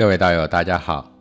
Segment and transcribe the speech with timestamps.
[0.00, 1.12] 各位道友，大家好。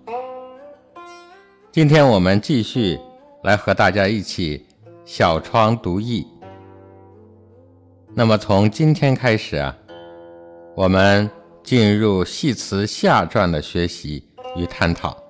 [1.69, 2.97] 今天我们继续
[3.43, 4.65] 来和大家一起
[5.03, 6.25] 小窗读易。
[8.15, 9.75] 那么从今天开始啊，
[10.77, 11.29] 我们
[11.61, 14.23] 进入系辞下传的学习
[14.55, 15.21] 与探讨。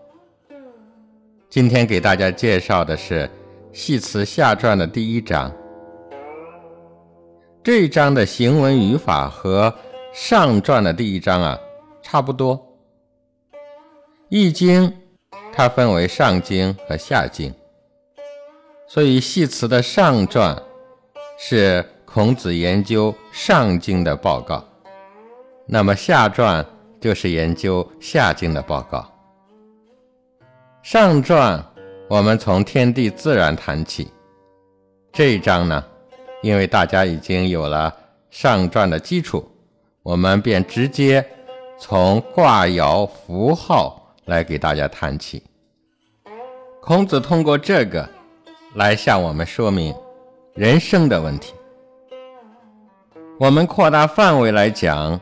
[1.49, 3.27] 今天给大家介绍的是
[3.73, 5.51] 系辞下传的第一章。
[7.63, 9.73] 这一章的行文语法和
[10.13, 11.57] 上传的第一章啊
[12.03, 12.63] 差不多。
[14.31, 14.95] 易经
[15.51, 17.51] 它分为上经和下经，
[18.87, 20.55] 所以系辞的上传
[21.39, 24.63] 是孔子研究上经的报告，
[25.65, 26.63] 那么下传
[27.01, 29.11] 就是研究下经的报告。
[30.83, 31.65] 上传
[32.07, 34.11] 我们从天地自然谈起，
[35.11, 35.83] 这一章呢，
[36.43, 37.91] 因为大家已经有了
[38.29, 39.51] 上传的基础，
[40.03, 41.25] 我们便直接
[41.79, 43.95] 从卦爻符号。
[44.29, 45.41] 来给大家谈起，
[46.79, 48.07] 孔子通过这个
[48.75, 49.91] 来向我们说明
[50.53, 51.55] 人生的问题。
[53.39, 55.19] 我们扩大范围来讲，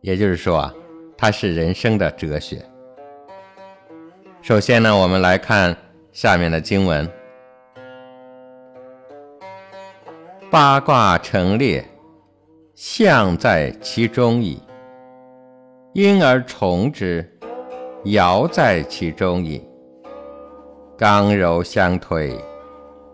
[0.00, 0.74] 也就是说啊，
[1.16, 2.60] 它是人生的哲学。
[4.40, 5.76] 首先呢，我们来看
[6.10, 7.08] 下面的经文：
[10.50, 11.88] 八卦成列，
[12.74, 14.60] 象在其中矣。
[15.92, 17.28] 因而从之。
[18.04, 19.62] 爻在其中矣，
[20.98, 22.36] 刚柔相推，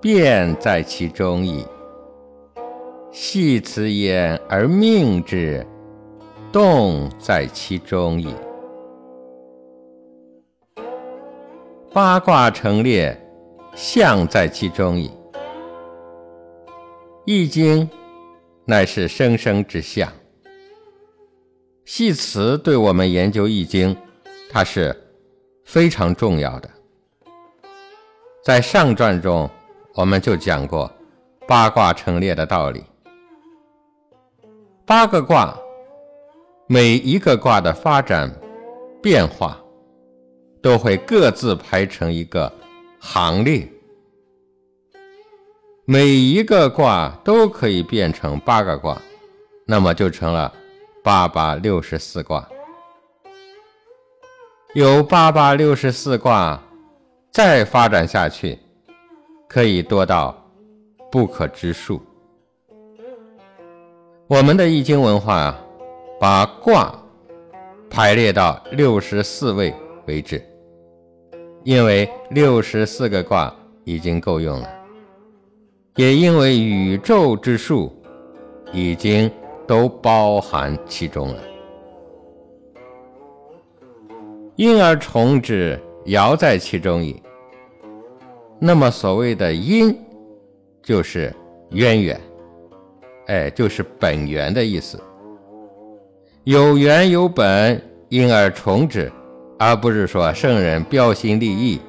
[0.00, 1.66] 变在其中矣。
[3.10, 5.66] 系辞焉而命之，
[6.50, 8.34] 动在其中矣。
[11.92, 13.14] 八卦成列，
[13.74, 15.10] 象在其中矣。
[17.26, 17.86] 易经
[18.64, 20.10] 乃是生生之象，
[21.84, 23.94] 系辞对我们研究易经。
[24.50, 24.96] 它是
[25.64, 26.70] 非常重要的。
[28.42, 29.48] 在上传中，
[29.94, 30.90] 我们就讲过
[31.46, 32.82] 八卦成列的道理。
[34.86, 35.54] 八个卦，
[36.66, 38.34] 每一个卦的发展
[39.02, 39.60] 变化，
[40.62, 42.50] 都会各自排成一个
[42.98, 43.70] 行列。
[45.84, 49.00] 每一个卦都可以变成八个卦，
[49.66, 50.50] 那么就成了
[51.02, 52.48] 八八六十四卦。
[54.74, 56.62] 有八八六十四卦，
[57.32, 58.58] 再发展下去，
[59.48, 60.36] 可以多到
[61.10, 62.02] 不可知数。
[64.26, 65.58] 我们的易经文化啊，
[66.20, 66.94] 把卦
[67.88, 69.74] 排列到六十四位
[70.06, 70.44] 为止，
[71.64, 73.52] 因为六十四个卦
[73.84, 74.68] 已经够用了，
[75.96, 77.90] 也因为宇宙之数
[78.74, 79.30] 已经
[79.66, 81.42] 都包含其中了。
[84.58, 87.22] 因而从之，爻在其中矣。
[88.58, 89.96] 那么所谓的因，
[90.82, 91.32] 就是
[91.70, 92.20] 渊源，
[93.28, 95.00] 哎，就是本源的意思。
[96.42, 99.12] 有源有本，因而从之，
[99.60, 101.80] 而不是说圣人标新立异，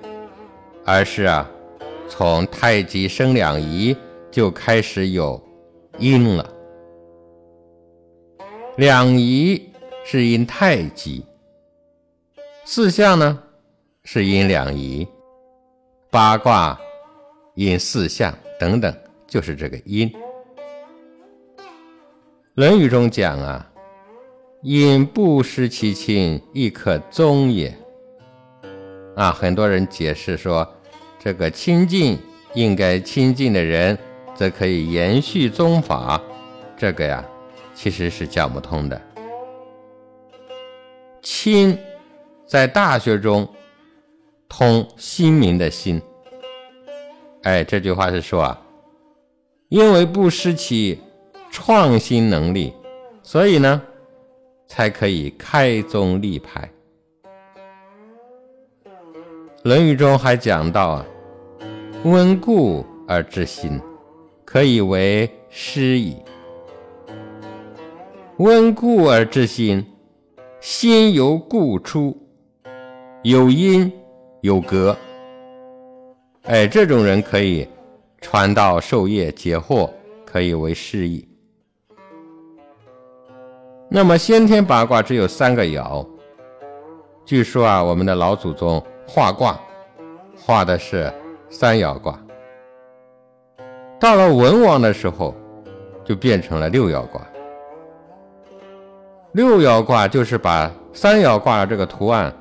[0.85, 1.49] 而是啊，
[2.07, 3.97] 从太极生两仪
[4.29, 5.41] 就开始有
[5.97, 6.47] 因了。
[8.77, 9.59] 两仪
[10.05, 11.25] 是因太极。
[12.71, 13.41] 四象呢，
[14.03, 15.03] 是因两仪；
[16.11, 16.79] 八卦
[17.55, 18.95] 因四象等等，
[19.27, 20.07] 就是这个因。
[22.53, 23.67] 《论语》中讲啊，
[24.61, 27.75] 因不失其亲，亦可宗也。
[29.15, 30.71] 啊，很多人解释说，
[31.17, 32.19] 这个亲近
[32.53, 33.97] 应该亲近的人，
[34.35, 36.21] 则可以延续宗法。
[36.77, 37.25] 这个呀，
[37.73, 39.01] 其实是讲不通的。
[41.23, 41.75] 亲。
[42.49, 43.47] 在大学中，
[44.47, 46.01] 通新民的心。
[47.43, 48.59] 哎，这句话是说啊，
[49.67, 50.99] 因为不失其
[51.51, 52.73] 创新能力，
[53.21, 53.79] 所以呢，
[54.65, 56.67] 才可以开宗立派。
[59.61, 61.05] 《论语》中还讲到啊，
[62.03, 63.79] 温故而知新，
[64.43, 66.17] 可以为师矣。
[68.37, 69.85] 温故而知新，
[70.59, 72.17] 新由故出。
[73.23, 73.91] 有因
[74.39, 74.95] 有格，
[76.43, 77.67] 哎，这种人可以
[78.21, 79.89] 传道授业解惑，
[80.25, 81.27] 可以为师矣。
[83.89, 86.07] 那么先天八卦只有三个爻，
[87.25, 89.59] 据说啊，我们的老祖宗画卦
[90.37, 91.11] 画的是
[91.49, 92.17] 三爻卦，
[93.99, 95.35] 到了文王的时候
[96.05, 97.21] 就变成了六爻卦。
[99.33, 102.33] 六爻卦就是把三爻卦这个图案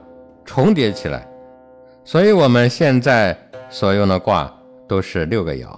[0.49, 1.29] 重叠起来，
[2.05, 3.37] 所以我们现在
[3.69, 4.51] 所用的卦
[4.89, 5.69] 都是六个爻。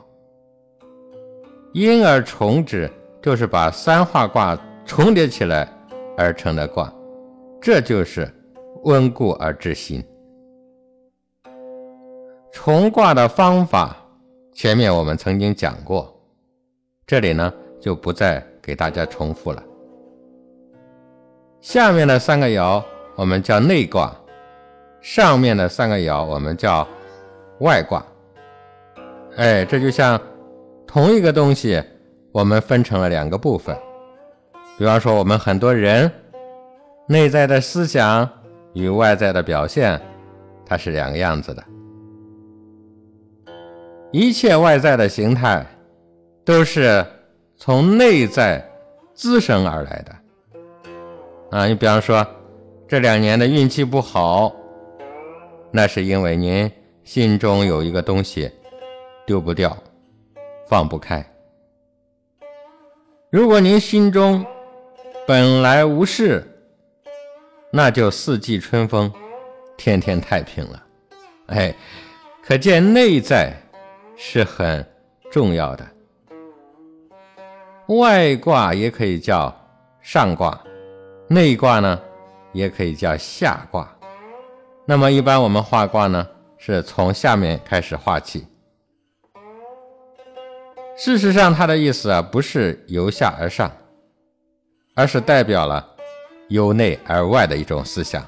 [1.72, 2.88] 因而重之，
[3.20, 4.56] 就是把三画卦
[4.86, 5.68] 重叠起来
[6.16, 6.92] 而成的卦，
[7.60, 8.32] 这就是
[8.84, 10.00] 温故而知新。
[12.52, 13.96] 重卦的方法，
[14.52, 16.16] 前面我们曾经讲过，
[17.08, 19.60] 这里呢就不再给大家重复了。
[21.60, 22.80] 下面的三个爻
[23.16, 24.14] 我们叫内卦，
[25.00, 26.86] 上面的三个爻我们叫
[27.60, 28.04] 外卦。
[29.36, 30.20] 哎，这就像。
[30.92, 31.80] 同一个东西，
[32.32, 33.76] 我们分成了两个部分。
[34.76, 36.10] 比方说，我们很多人
[37.06, 38.28] 内在的思想
[38.72, 40.00] 与外在的表现，
[40.66, 41.62] 它是两个样子的。
[44.10, 45.64] 一切外在的形态，
[46.44, 47.06] 都是
[47.56, 48.68] 从内在
[49.14, 51.56] 滋生而来的。
[51.56, 52.26] 啊，你比方说，
[52.88, 54.52] 这两年的运气不好，
[55.70, 56.70] 那是因为您
[57.04, 58.50] 心中有一个东西
[59.26, 59.76] 丢不掉。
[60.68, 61.24] 放不开。
[63.28, 64.46] 如果您心中
[65.26, 66.46] 本来无事，
[67.72, 69.12] 那就四季春风，
[69.76, 70.86] 天天太平了。
[71.46, 71.74] 哎，
[72.40, 73.52] 可见内在
[74.16, 74.86] 是很
[75.28, 75.84] 重要的。
[77.88, 79.52] 外卦也可以叫
[80.00, 80.62] 上卦，
[81.26, 82.00] 内卦呢
[82.52, 83.92] 也可以叫下卦。
[84.90, 86.26] 那么一般我们画卦呢，
[86.58, 88.44] 是从下面开始画起。
[90.96, 93.70] 事实上，它的意思啊，不是由下而上，
[94.96, 95.94] 而是代表了
[96.48, 98.26] 由内而外的一种思想。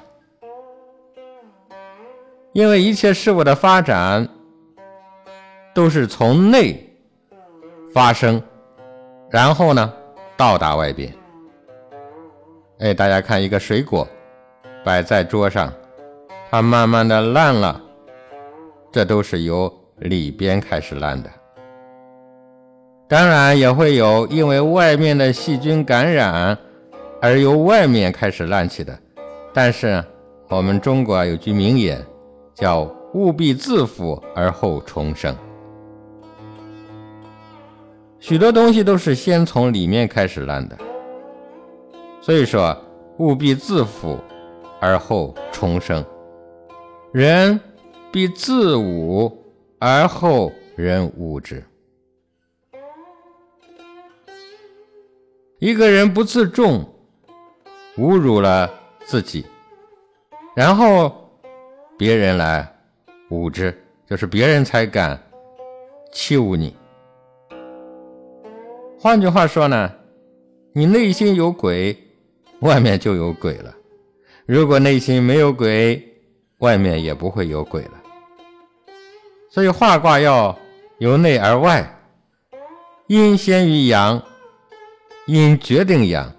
[2.53, 4.25] 因为一切事物的发展
[5.73, 6.81] 都是从内
[7.93, 8.41] 发生，
[9.29, 9.93] 然后呢
[10.37, 11.13] 到达外边。
[12.79, 14.07] 哎，大家看，一个水果
[14.81, 15.69] 摆在桌上，
[16.53, 17.81] 它慢慢的烂了，
[18.91, 21.27] 这都是由里边开始烂的。
[23.07, 26.55] 当然也会有因为外面的细菌感染
[27.19, 28.95] 而由外面开始烂起的，
[29.51, 30.05] 但是
[30.47, 31.99] 我们中国有句名言，
[32.53, 32.81] 叫
[33.15, 35.35] “务必自腐而后重生”。
[38.21, 40.77] 许多东西都是先从里面开始烂的，
[42.21, 42.77] 所以说
[43.17, 44.19] “务必自腐
[44.79, 46.05] 而后重生”，
[47.13, 47.59] 人
[48.11, 49.31] 必自侮
[49.77, 51.63] 而后人侮之。
[55.59, 56.83] 一个人不自重，
[57.97, 58.67] 侮辱了
[59.05, 59.45] 自己，
[60.55, 61.29] 然后
[61.99, 62.67] 别人来
[63.29, 63.71] 侮之，
[64.07, 65.21] 就是别人才敢
[66.11, 66.75] 欺侮你。
[68.99, 69.93] 换句话说呢，
[70.73, 71.95] 你内心有鬼，
[72.61, 73.71] 外面就有鬼了；
[74.47, 76.12] 如果内心没有鬼，
[76.63, 77.91] 外面也不会有鬼了。
[79.49, 80.57] 所以画卦要
[80.97, 81.85] 由内而外，
[83.07, 84.21] 阴先于阳。
[85.25, 86.29] 阴决定阳，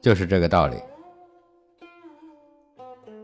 [0.00, 0.76] 就是这个道理。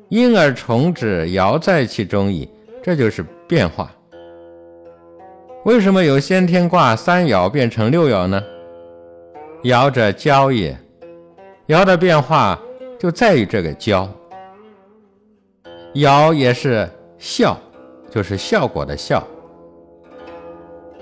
[0.09, 2.49] 因而重之，爻在其中矣。
[2.83, 3.93] 这就是变化。
[5.65, 8.43] 为什么有先天卦三爻变成六爻呢？
[9.63, 10.77] 爻者交也，
[11.69, 12.59] 爻的变化
[12.99, 14.09] 就在于这个交。
[15.95, 17.57] 爻也是效，
[18.11, 19.27] 就是效果的效。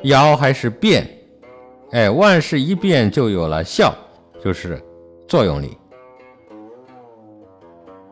[0.02, 1.08] 爻还是变。
[1.90, 3.94] 哎，万事一变就有了效，
[4.42, 4.82] 就是
[5.26, 5.76] 作用力。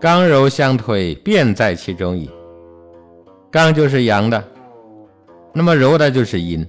[0.00, 2.30] 刚柔相推，变在其中矣。
[3.50, 4.42] 刚就是阳的，
[5.52, 6.66] 那么柔的就是阴。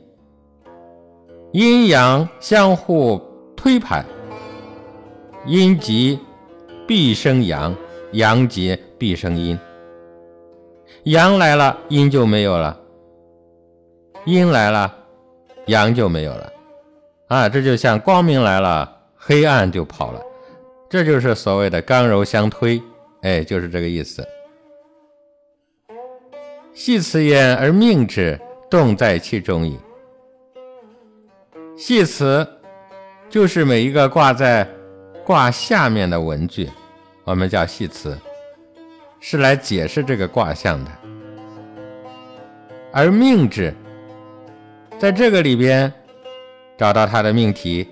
[1.53, 3.21] 阴阳相互
[3.55, 4.03] 推排，
[5.45, 6.19] 阴极
[6.85, 7.73] 必生阳，
[8.11, 9.57] 阳极必生阴。
[11.07, 12.75] 阳来了，阴就没有了；
[14.25, 14.93] 阴来了，
[15.67, 16.51] 阳就没有了。
[17.29, 20.21] 啊，这就像光明来了，黑暗就跑了，
[20.89, 22.81] 这就是所谓的刚柔相推，
[23.21, 24.21] 哎，就是这个意思。
[26.73, 28.37] 系辞焉而命之，
[28.69, 29.79] 动在其中矣。
[31.77, 32.45] 系辞
[33.29, 34.67] 就是每一个挂在
[35.23, 36.69] 卦下面的文句，
[37.23, 38.17] 我们叫系辞，
[39.19, 40.91] 是来解释这个卦象的。
[42.91, 43.73] 而命之，
[44.99, 45.91] 在这个里边。
[46.79, 47.87] 找到它的命题，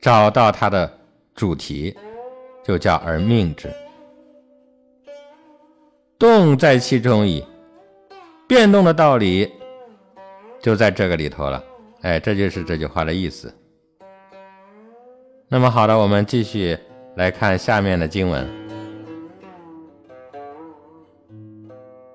[0.00, 0.92] 找到它的
[1.32, 1.96] 主题，
[2.64, 3.72] 就叫而命之。
[6.18, 7.46] 动在其中矣，
[8.48, 9.48] 变动的道理
[10.60, 11.62] 就在这个里头了。
[12.00, 13.54] 哎，这就是这句话的意思。
[15.46, 16.76] 那么好的，我们继续
[17.14, 18.44] 来看下面的经文：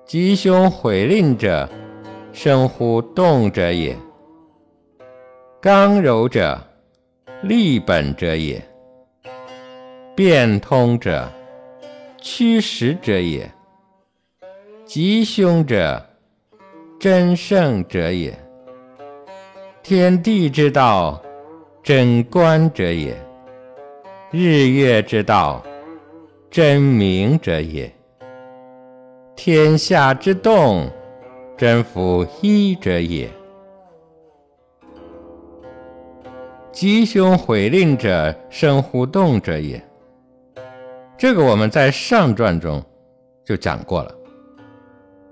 [0.06, 1.66] 吉凶毁吝者，
[2.30, 3.96] 生乎动者也；
[5.62, 6.60] 刚柔者，
[7.42, 8.60] 立本者也；
[10.14, 11.26] 变通者，
[12.20, 13.46] 趋实者也；
[14.84, 16.04] 吉凶者，
[17.00, 18.38] 真圣者也。
[19.82, 21.20] 天地之道，
[21.82, 23.16] 真观者也。
[24.30, 25.64] 日月之道，
[26.50, 27.88] 真明者也；
[29.36, 30.88] 天下之动，
[31.56, 33.28] 真夫一者也。
[36.70, 39.82] 吉凶毁令者，生乎动者也。
[41.16, 42.82] 这个我们在上传中
[43.44, 44.14] 就讲过了。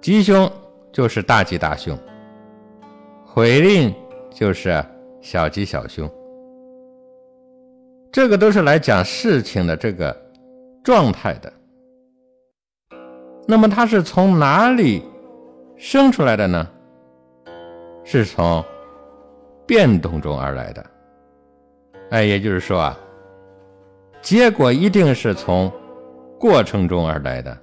[0.01, 0.51] 吉凶
[0.93, 1.97] 就是大吉大凶，
[3.25, 3.95] 毁令
[4.31, 4.85] 就是
[5.21, 6.11] 小吉小凶。
[8.11, 10.15] 这个都是来讲事情的这个
[10.85, 11.53] 状态的，
[13.47, 15.03] 那么它是从哪里
[15.77, 16.69] 生出来的呢？
[18.05, 18.65] 是从
[19.67, 20.85] 变动中而来的。
[22.11, 22.99] 哎，也就是说啊，
[24.21, 25.73] 结果一定是从
[26.39, 27.57] 过程中而来的。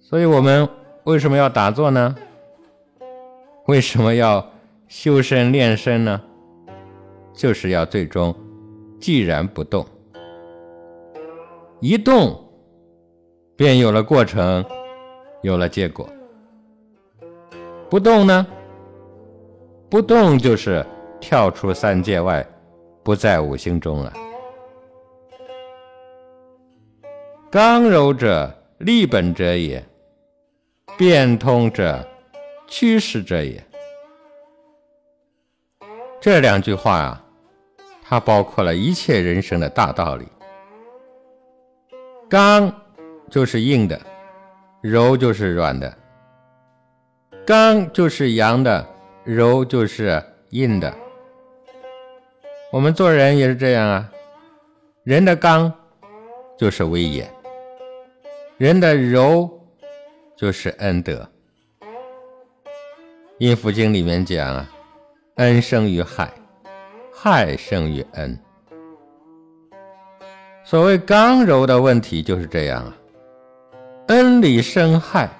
[0.00, 0.68] 所以我们
[1.04, 2.14] 为什么要打坐呢？
[3.66, 4.46] 为什么要
[4.88, 6.20] 修身练身呢？
[7.32, 8.34] 就是要最终。
[9.00, 9.84] 既然不动，
[11.80, 12.40] 一动
[13.56, 14.64] 便有了过程，
[15.42, 16.08] 有了结果。
[17.88, 18.46] 不动呢？
[19.88, 20.84] 不动就是
[21.20, 22.46] 跳出三界外，
[23.02, 24.12] 不在五行中了。
[27.50, 29.82] 刚柔者，立本者也；
[30.96, 32.02] 变通者，
[32.66, 33.62] 趋势者也。
[36.20, 37.18] 这两句话啊。
[38.04, 40.28] 它包括了一切人生的大道理。
[42.28, 42.70] 刚
[43.32, 43.98] 就是硬的，
[44.82, 45.96] 柔就是软的。
[47.46, 48.86] 刚就是阳的，
[49.24, 50.92] 柔就是阴的。
[52.70, 54.12] 我们做人也是这样啊。
[55.02, 55.72] 人的刚
[56.58, 57.26] 就是威严，
[58.58, 59.50] 人的柔
[60.36, 61.26] 就是恩德。
[63.38, 64.70] 阴符经里面讲啊，
[65.36, 66.30] 恩生于害。
[67.14, 68.38] 害生于恩。
[70.64, 72.96] 所谓刚柔的问题就是这样啊，
[74.42, 75.30] 里生害，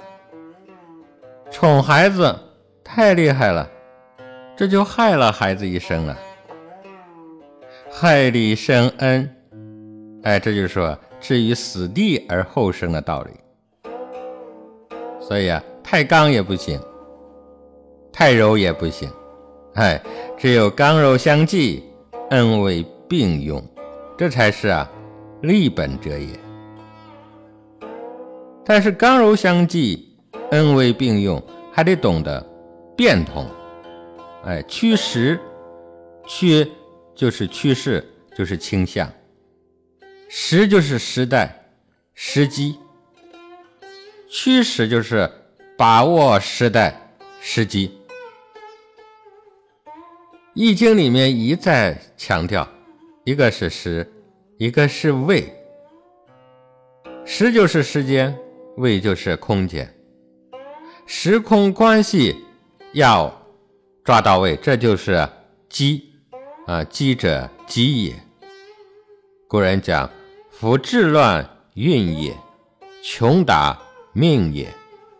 [1.51, 2.39] 宠孩子
[2.85, 3.69] 太厉害了，
[4.57, 6.17] 这就害了孩子一生了。
[7.91, 9.29] 害里生恩，
[10.23, 13.91] 哎，这就是说置于死地而后生的道理。
[15.21, 16.81] 所以啊，太刚也不行，
[18.13, 19.11] 太柔也不行。
[19.75, 20.01] 哎，
[20.39, 21.83] 只有刚柔相济，
[22.31, 23.61] 恩威并用，
[24.17, 24.89] 这才是啊
[25.41, 26.29] 立本者也。
[28.65, 30.17] 但是刚柔相济，
[30.51, 31.43] 恩威并用，
[31.73, 32.41] 还得懂得
[32.97, 33.47] 变通。
[34.45, 35.39] 哎，趋时，
[36.27, 36.71] 趋
[37.15, 38.05] 就是趋势，
[38.37, 39.07] 就是倾向；
[40.29, 41.65] 时就是时代、
[42.15, 42.77] 时机；
[44.29, 45.31] 趋势就是
[45.77, 47.99] 把握时代、时机。
[50.55, 52.69] 易经里面一再强调，
[53.25, 54.07] 一个是时，
[54.59, 55.53] 一个是位。
[57.25, 58.37] 时就是时间，
[58.77, 59.93] 位就是空间，
[61.07, 62.37] 时空关系
[62.93, 63.33] 要
[64.03, 65.29] 抓到位，这就是
[65.69, 66.13] 机
[66.67, 68.15] 啊，机者吉也。
[69.47, 70.09] 古人讲：
[70.51, 72.35] 夫治乱运也，
[73.03, 73.79] 穷达
[74.13, 74.67] 命也，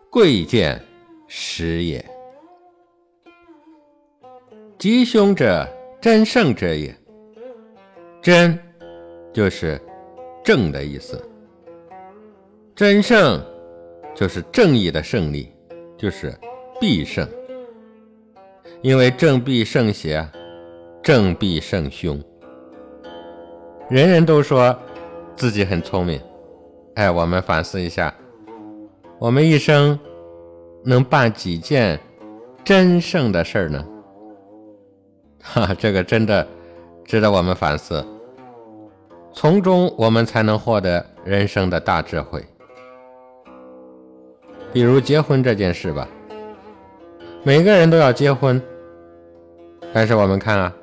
[0.09, 0.83] 贵贱
[1.27, 2.03] 时也。
[4.79, 5.67] 吉凶者，
[6.01, 6.95] 真胜者也。
[8.21, 8.57] 真
[9.31, 9.79] 就是
[10.43, 11.21] 正的意思，
[12.75, 13.39] 真胜
[14.15, 15.53] 就是正义的胜利，
[15.95, 16.33] 就是
[16.81, 17.27] 必胜。
[18.81, 20.27] 因为正必胜邪，
[21.03, 22.19] 正必胜凶。
[23.89, 24.75] 人人都说
[25.35, 26.19] 自己很聪明，
[26.95, 28.11] 哎，我们反思一下，
[29.19, 29.97] 我们一生
[30.83, 31.99] 能办几件
[32.63, 33.85] 真胜的事儿呢？
[35.43, 36.47] 哈，这个真的
[37.05, 38.03] 值得我们反思，
[39.31, 42.43] 从中我们才能获得人生的大智慧。
[44.73, 46.09] 比如结婚这件事吧，
[47.43, 48.59] 每个人都要结婚，
[49.93, 50.73] 但是我们看啊，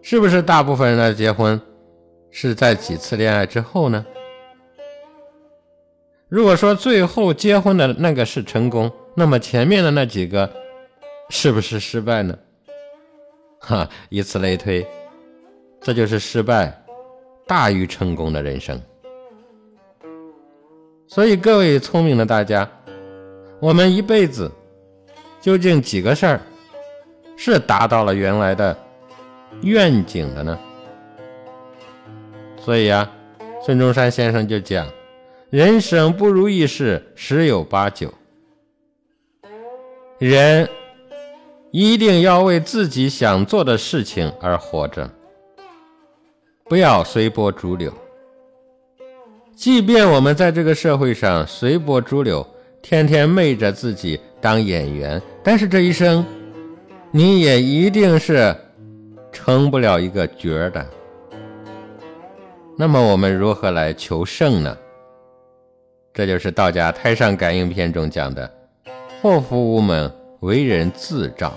[0.00, 1.60] 是不是大部分人的结婚
[2.30, 4.06] 是在几次恋爱之后呢？
[6.28, 10.48] 如果说最后结婚的那个是成功，那么前面的那几个
[11.28, 12.38] 是不是失败呢？
[13.58, 14.86] 哈，以此类推，
[15.80, 16.72] 这就是失败
[17.48, 18.80] 大于成功的人生。
[21.12, 22.70] 所以，各位聪明的大家，
[23.58, 24.48] 我们一辈子
[25.40, 26.40] 究竟几个事儿
[27.36, 28.78] 是达到了原来的
[29.62, 30.56] 愿景的呢？
[32.60, 33.10] 所以呀，
[33.66, 34.86] 孙中山先生就讲
[35.50, 38.14] ：“人生不如意事十有八九。”
[40.18, 40.68] 人
[41.72, 45.10] 一定要为自己想做的事情而活着，
[46.66, 47.92] 不要随波逐流。
[49.60, 52.46] 即便我们在这个社会上随波逐流，
[52.80, 56.24] 天天昧着自己当演员，但是这一生，
[57.10, 58.56] 你也一定是
[59.30, 60.86] 成不了一个角儿的。
[62.74, 64.74] 那么我们如何来求胜呢？
[66.14, 68.50] 这就是道家《太上感应篇》中讲的。
[69.20, 71.52] 祸福无门，为人自照。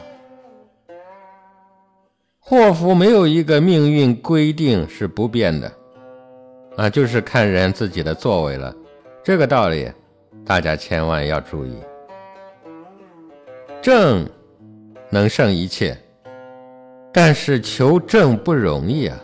[2.37, 5.71] 祸福没有一个命运规定是不变的，
[6.75, 8.75] 啊，就是看人自己的作为了。
[9.23, 9.91] 这个道理，
[10.45, 11.77] 大家千万要注意。
[13.81, 14.27] 正
[15.09, 15.97] 能胜一切，
[17.13, 19.17] 但是求正不容易啊。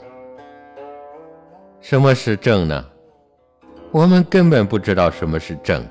[1.82, 2.86] 什么是正呢？
[3.92, 5.84] 我们根本不知道什么是正。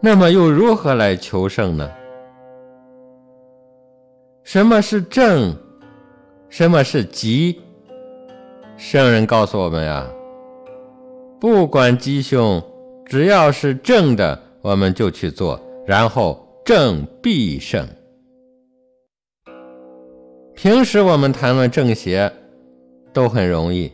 [0.00, 1.90] 那么又如何来求胜呢？
[4.42, 5.54] 什么是正？
[6.48, 7.60] 什么是吉？
[8.84, 10.04] 圣人告诉我们呀，
[11.40, 12.60] 不管吉凶，
[13.06, 17.86] 只要是正的，我们就去做，然后正必胜。
[20.56, 22.30] 平时我们谈论正邪
[23.12, 23.90] 都很容易，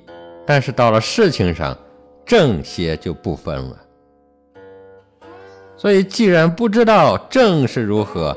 [0.47, 1.77] 但是到了事情上，
[2.25, 3.79] 正邪就不分了。
[5.77, 8.35] 所以，既然不知道正是如何，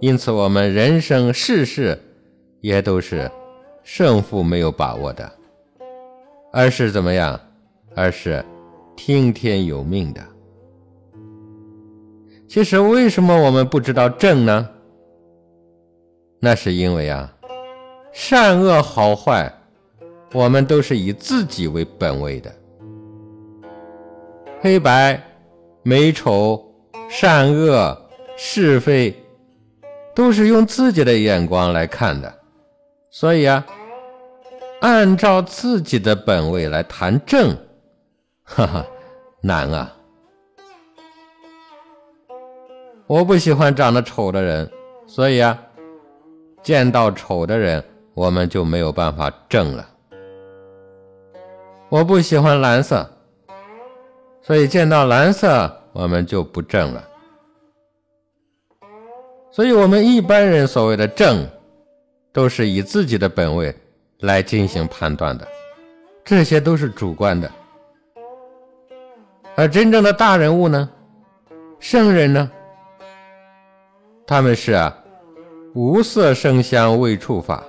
[0.00, 1.98] 因此我们人生世事
[2.60, 3.28] 也都是
[3.82, 5.32] 胜负没有把握的，
[6.56, 7.38] 而是怎么样？
[7.94, 8.42] 而是
[8.96, 10.22] 听天由命的。
[12.48, 14.66] 其实，为什么我们不知道正呢？
[16.40, 17.30] 那是因为啊，
[18.10, 19.52] 善恶好坏，
[20.32, 22.50] 我们都是以自己为本位的，
[24.62, 25.22] 黑白、
[25.82, 26.64] 美丑。
[27.10, 27.96] 善恶
[28.36, 29.14] 是非，
[30.14, 32.34] 都是用自己的眼光来看的，
[33.10, 33.64] 所以啊，
[34.80, 37.56] 按照自己的本位来谈正，
[38.44, 38.86] 哈哈，
[39.40, 39.92] 难啊！
[43.06, 44.70] 我不喜欢长得丑的人，
[45.06, 45.58] 所以啊，
[46.62, 47.82] 见到丑的人，
[48.14, 49.88] 我们就没有办法正了。
[51.88, 53.08] 我不喜欢蓝色，
[54.42, 55.72] 所以见到蓝色。
[55.92, 57.08] 我们就不正了，
[59.50, 61.48] 所以，我们一般人所谓的正，
[62.34, 63.74] 都是以自己的本位
[64.20, 65.46] 来进行判断的，
[66.24, 67.50] 这些都是主观的。
[69.54, 70.88] 而真正的大人物呢，
[71.78, 72.50] 圣人呢，
[74.26, 74.96] 他们是啊，
[75.74, 77.62] 无色声香味触法，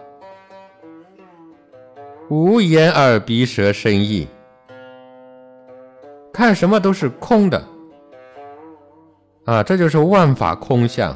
[2.29, 4.27] 无眼耳鼻舌身意，
[6.33, 7.63] 看什么都是空的。
[9.45, 11.15] 啊，这就是万法空相，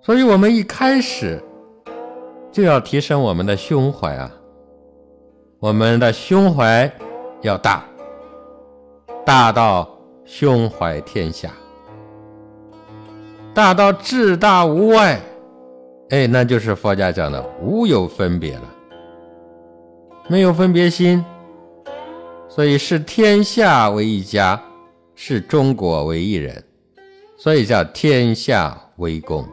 [0.00, 1.38] 所以我们一开始
[2.52, 4.30] 就要提升我们的胸怀啊，
[5.58, 6.92] 我们的胸怀
[7.40, 7.84] 要大，
[9.24, 9.88] 大到
[10.24, 11.50] 胸怀天下，
[13.54, 15.18] 大到至大无外，
[16.10, 18.64] 哎，那就是佛家讲的无有分别了，
[20.28, 21.24] 没有分别心，
[22.48, 24.60] 所以视天下为一家。
[25.14, 26.64] 视中国为一人，
[27.36, 29.46] 所以叫天下为公。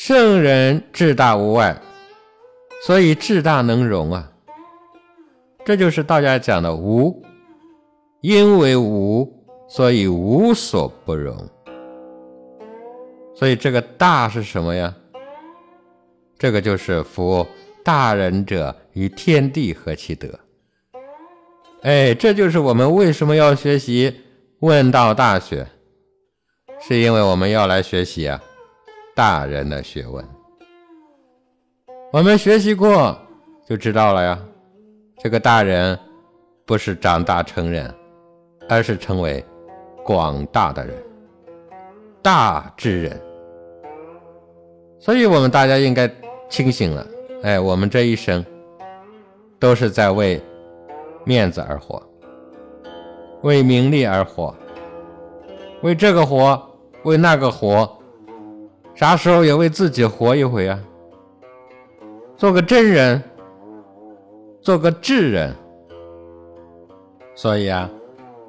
[0.00, 1.76] 圣人志大无外，
[2.86, 4.30] 所以志大能容啊。
[5.64, 7.20] 这就是道家讲的无，
[8.20, 9.28] 因为无，
[9.68, 11.36] 所以无所不容。
[13.34, 14.94] 所以这个大是什么呀？
[16.38, 17.44] 这个就是夫
[17.82, 20.28] 大人者，与天地合其德。
[21.82, 24.12] 哎，这就是我们为什么要学习
[24.60, 25.64] 《问道大学》，
[26.86, 28.40] 是因为我们要来学习啊
[29.18, 30.24] 大人的学问。
[32.12, 33.18] 我们学习过
[33.66, 34.38] 就知道了呀。
[35.18, 35.98] 这个大人
[36.64, 37.92] 不是长大成人，
[38.68, 39.44] 而是成为
[40.04, 40.94] 广大的人，
[42.22, 43.20] 大智人。
[45.00, 46.08] 所以我们大家应该
[46.48, 47.04] 清醒了。
[47.42, 48.46] 哎，我们这一生
[49.58, 50.40] 都是在为。
[51.24, 52.02] 面子而活，
[53.42, 54.54] 为名利而活，
[55.82, 56.70] 为这个活，
[57.02, 57.97] 为那个活，
[58.98, 60.76] 啥时候也为自己活一回啊？
[62.36, 63.22] 做个真人，
[64.60, 65.54] 做个智人。
[67.36, 67.88] 所以啊，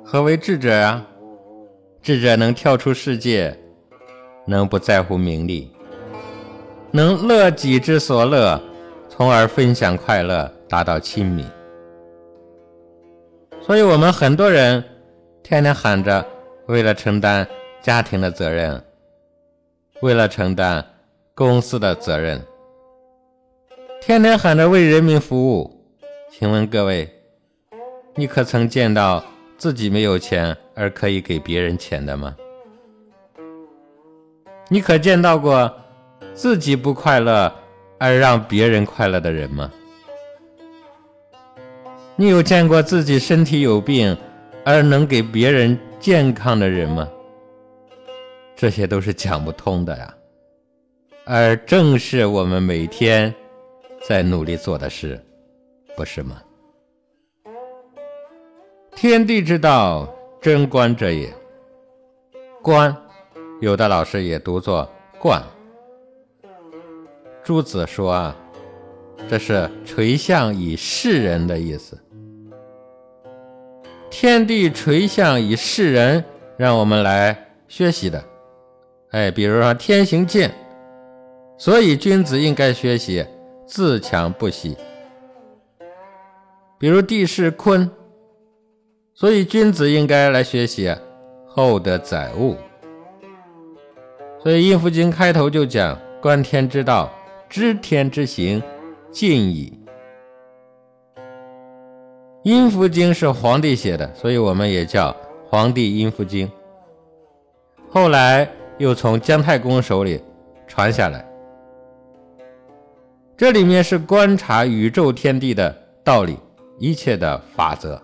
[0.04, 1.06] 何为智者啊？
[2.02, 3.56] 智者能跳出世界，
[4.48, 5.72] 能不在乎名利，
[6.90, 8.60] 能乐己之所乐，
[9.08, 11.46] 从而分享快乐，达到亲密。
[13.62, 14.84] 所以我们很多人
[15.44, 16.26] 天天喊着
[16.66, 17.48] 为了承担
[17.84, 18.84] 家庭的责任，
[20.02, 20.86] 为了承担
[21.36, 22.42] 公司的责任，
[24.02, 25.76] 天天喊着为人民服务。
[26.32, 27.10] 请问各位，
[28.16, 29.22] 你可曾见到
[29.58, 32.34] 自己没有钱而可以给别人钱的吗？
[34.70, 35.70] 你可见到过
[36.34, 37.54] 自己不快乐
[37.98, 39.70] 而让别人快乐的人吗？
[42.16, 44.16] 你有见过自己身体有病
[44.64, 47.06] 而能给别人健康的人吗？
[48.60, 50.14] 这些都是讲不通的呀，
[51.24, 53.34] 而正是我们每天
[54.06, 55.18] 在努力做的事，
[55.96, 56.42] 不是吗？
[58.94, 61.34] 天地之道，贞观者也。
[62.62, 62.94] 观，
[63.62, 65.42] 有的老师也读作冠。
[67.42, 68.36] 朱子说啊，
[69.30, 71.98] 这是垂象以示人的意思。
[74.10, 76.22] 天地垂象以示人，
[76.58, 78.22] 让我们来学习的。
[79.12, 80.52] 哎，比如说天行健，
[81.58, 83.26] 所以君子应该学习
[83.66, 84.78] 自强不息。
[86.78, 87.90] 比如地势坤，
[89.14, 90.96] 所以君子应该来学习
[91.48, 92.56] 厚德载物。
[94.42, 97.12] 所以《阴符经》开头就讲：观天之道，
[97.50, 98.62] 知天之行，
[99.12, 99.74] 进矣。
[102.44, 105.12] 《阴符经》是皇帝写的，所以我们也叫
[105.50, 106.48] 《黄帝阴符经》。
[107.90, 110.24] 后来又从姜太公手里
[110.66, 111.24] 传下来，
[113.36, 116.40] 这里面是观察宇宙天地的道理，
[116.80, 118.02] 一切的法则。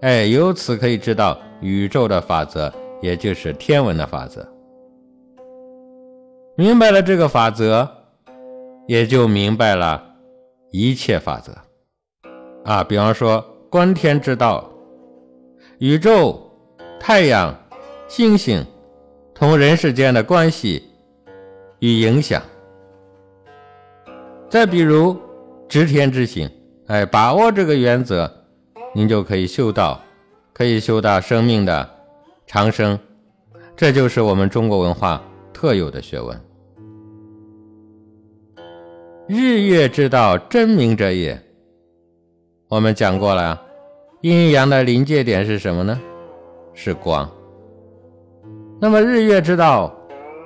[0.00, 4.46] 哎，由此可以知道宇宙的法则，也就是天文的法则。
[6.56, 7.86] 明白了这个法则，
[8.86, 10.02] 也就明白了
[10.70, 11.52] 一切法则。
[12.64, 14.66] 啊，比方说观天之道，
[15.78, 16.40] 宇宙、
[16.98, 17.54] 太阳、
[18.08, 18.64] 星星
[19.34, 20.82] 同人世间的关系
[21.80, 22.40] 与影响。
[24.48, 25.16] 再比如
[25.68, 26.48] 知天之行，
[26.86, 28.30] 哎，把握这个原则，
[28.94, 30.00] 您就可以修道，
[30.52, 31.90] 可以修到生命的
[32.46, 32.96] 长生。
[33.76, 35.20] 这就是我们中国文化
[35.52, 36.40] 特有的学问。
[39.26, 41.42] 日月之道，真明者也。
[42.68, 43.60] 我们讲过了，
[44.20, 46.00] 阴阳的临界点是什么呢？
[46.72, 47.28] 是光。
[48.80, 49.94] 那么日月之道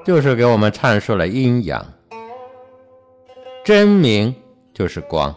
[0.05, 1.85] 就是给我们阐述了阴阳。
[3.65, 4.35] 真明
[4.73, 5.35] 就是光。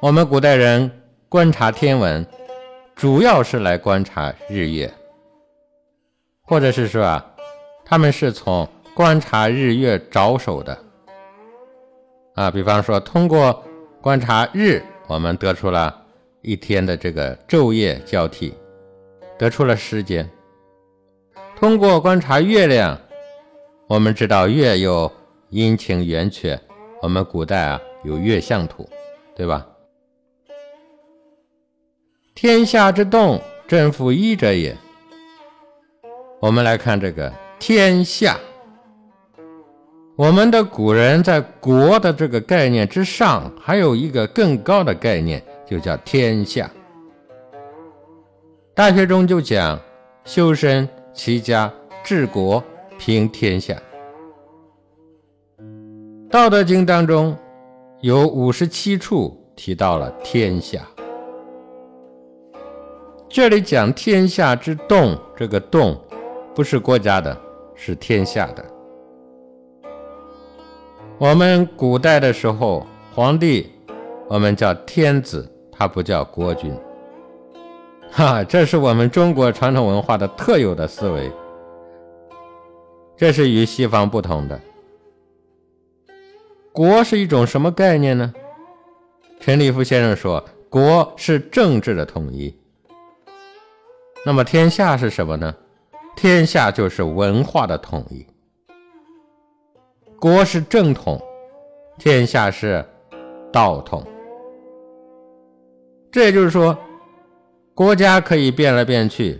[0.00, 0.90] 我们古代人
[1.28, 2.24] 观察天文，
[2.94, 4.92] 主要是来观察日月，
[6.42, 7.26] 或者是说啊，
[7.84, 10.78] 他们是从观察日月着手的。
[12.34, 13.64] 啊，比方说通过。
[14.00, 15.92] 观察日，我们得出了
[16.40, 18.54] 一天的这个昼夜交替，
[19.36, 20.26] 得出了时间。
[21.58, 22.96] 通过观察月亮，
[23.88, 25.10] 我们知道月有
[25.50, 26.56] 阴晴圆缺。
[27.02, 28.88] 我们古代啊有月相图，
[29.34, 29.66] 对吧？
[32.36, 34.76] 天下之动，正负一者也。
[36.38, 38.38] 我们来看这个天下。
[40.14, 46.70] 我们的古人在“国”的这个概念之上，还有一个更高的概念，就叫天下。
[48.76, 49.80] 大学中就讲
[50.24, 50.88] 修身
[51.18, 51.70] 齐家
[52.04, 52.62] 治国
[52.96, 53.76] 平天下。
[56.30, 57.36] 道德经当中
[58.02, 60.86] 有五十七处提到了天下。
[63.28, 66.00] 这里讲天下之动，这个动
[66.54, 67.36] 不是国家的，
[67.74, 68.64] 是天下的。
[71.18, 73.72] 我们古代的时候，皇帝
[74.28, 76.72] 我们叫天子，他不叫国君。
[78.12, 81.30] 哈，这是我们中国传统文化的特有的思维，
[83.16, 84.60] 这是与西方不同的。
[86.72, 88.32] 国是一种什么概念呢？
[89.40, 92.52] 陈立夫先生说，国是政治的统一。
[94.26, 95.54] 那么天下是什么呢？
[96.16, 98.26] 天下就是文化的统一。
[100.18, 101.22] 国是正统，
[101.98, 102.84] 天下是
[103.52, 104.04] 道统。
[106.10, 106.76] 这也就是说，
[107.78, 109.38] 国家可以变来变去，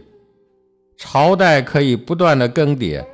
[0.97, 3.05] 朝代可以不断的更迭，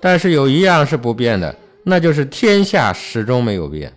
[0.00, 3.92] 但是有一样是不变的，那就是天下始终没有变。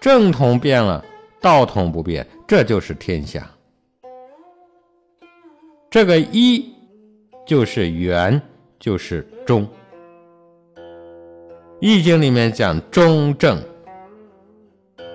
[0.00, 1.04] 正统变了，
[1.42, 3.46] 道统不变，这就是天下。
[5.90, 6.72] 这个一
[7.46, 8.40] 就是圆，
[8.80, 9.68] 就是中。
[11.80, 13.62] 易经里面讲中正，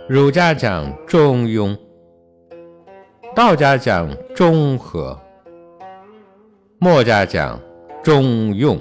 [0.07, 1.75] 儒家讲中庸，
[3.35, 5.19] 道家讲中和，
[6.77, 7.59] 墨家讲
[8.03, 8.79] 中用，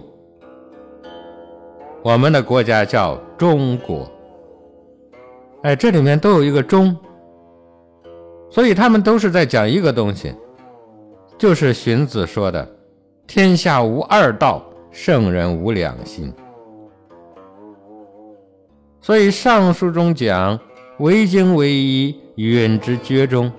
[2.02, 4.06] 我们的国家叫中国。
[5.62, 6.94] 哎，这里面都有一个中，
[8.50, 10.34] 所以他们都是在讲一个东西。
[11.38, 12.68] 就是荀子说的
[13.26, 16.30] ：“天下无二道，圣人无两心。”
[19.00, 20.60] 所以上书中讲
[21.00, 23.50] “唯精唯一，允之厥中”，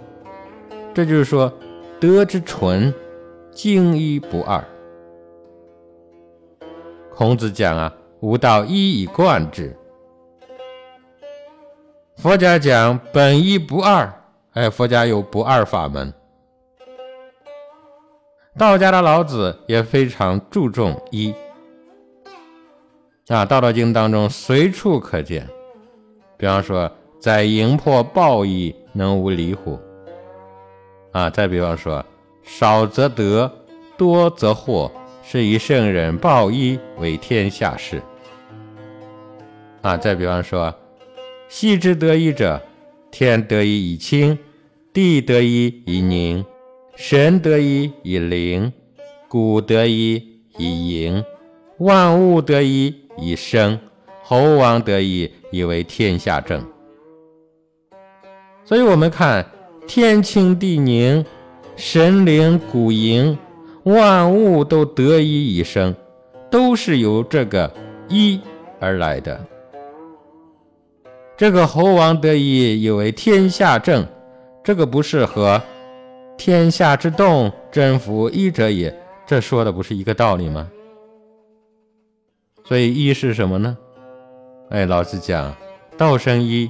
[0.94, 1.52] 这就是说
[2.00, 2.94] 德之纯，
[3.52, 4.64] 精一不二。
[7.16, 9.76] 孔子讲啊，“吾道一以贯之。”
[12.18, 14.14] 佛家讲“本一不二”，
[14.54, 16.14] 哎，佛家有不二法门。
[18.56, 21.34] 道家的老子也非常注重一
[23.30, 25.50] 啊，《道德经》当中随处可见。
[26.38, 29.80] 比方说，在营破暴矣，能无离乎？
[31.14, 32.04] 啊，再比方说，
[32.44, 33.50] 少则得，
[33.98, 34.92] 多则祸，
[35.24, 38.02] 是以圣人报一为天下事。
[39.82, 40.74] 啊，再比方说，
[41.48, 42.62] 昔之得一者，
[43.12, 44.38] 天得一以清，
[44.92, 46.44] 地得一以宁。
[46.96, 48.72] 神得一以灵，
[49.28, 50.16] 谷得一
[50.58, 51.26] 以盈，
[51.80, 53.80] 万物得一以生，
[54.22, 56.64] 猴王得一以为天下正。
[58.64, 59.44] 所以，我们看
[59.86, 61.24] 天清地宁，
[61.76, 63.38] 神灵古盈，
[63.84, 65.94] 万物都得一以生，
[66.50, 67.72] 都是由这个
[68.08, 68.40] 一
[68.80, 69.40] 而来的。
[71.36, 74.06] 这个猴王得一以为天下正，
[74.64, 75.62] 这个不是和。
[76.38, 78.94] 天下之动，真服一者也。
[79.26, 80.70] 这说的不是一个道理吗？
[82.66, 83.78] 所以一是什么呢？
[84.70, 85.56] 哎，老子讲，
[85.98, 86.70] 道生一，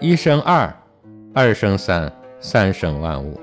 [0.00, 0.74] 一生二，
[1.34, 2.10] 二生三，
[2.44, 3.40] 三生万物。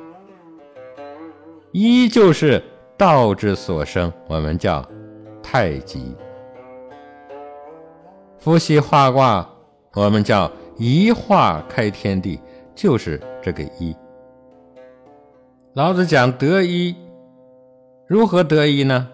[1.72, 2.62] 一就是
[2.96, 4.88] 道之所生，我们叫
[5.42, 6.16] 太极。
[8.38, 9.50] 伏羲画卦，
[9.96, 12.40] 我们叫一画开天地，
[12.76, 13.96] 就是这个一。
[15.74, 16.96] 老子讲得一，
[18.06, 19.08] 如何得一呢？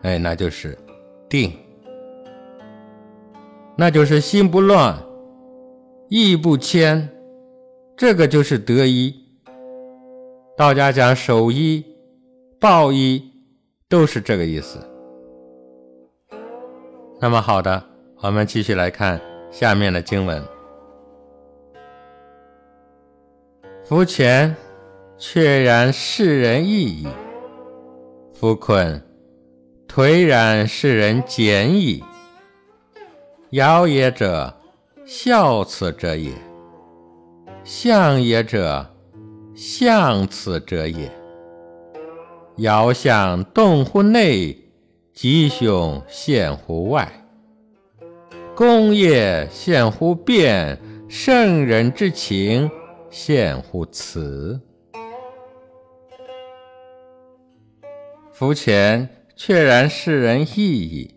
[0.00, 0.78] 哎，那就是
[1.28, 1.52] 定，
[3.76, 4.98] 那就是心不乱，
[6.08, 7.06] 意不迁，
[7.98, 9.12] 这个就是得一。
[10.56, 11.84] 道家讲守一、
[12.60, 13.20] 抱一，
[13.88, 14.78] 都是这个意思。
[17.20, 17.84] 那么好的，
[18.22, 20.40] 我们继续来看下面的经文：
[23.84, 24.54] 夫权。
[25.20, 27.08] 确然世人易矣，
[28.32, 29.00] 夫困；
[29.88, 32.04] 颓然世人简矣。
[33.50, 34.54] 尧也者，
[35.04, 36.30] 孝此者也；
[37.70, 38.94] 象也者，
[39.54, 41.12] 象此者也。
[42.56, 44.56] 遥象动乎内，
[45.12, 47.06] 吉凶现乎外。
[48.56, 52.70] 功业现乎变，圣人之情
[53.10, 54.58] 现乎辞。
[58.32, 61.14] 夫前确然世人意矣。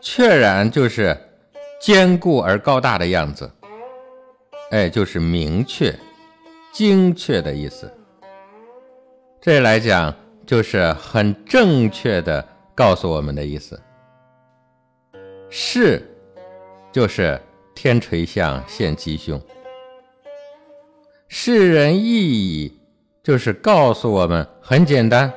[0.00, 1.18] 确然就是
[1.80, 3.50] 坚固而高大的样子，
[4.70, 5.94] 哎，就是明确、
[6.72, 7.92] 精确的意思。
[9.40, 10.14] 这来讲
[10.46, 13.80] 就是很正确的告诉我们的意思。
[15.48, 16.02] 是，
[16.92, 17.40] 就是
[17.74, 19.40] 天垂象现吉凶。
[21.28, 22.76] 世人易矣。
[23.22, 25.30] 就是告诉我们很简单，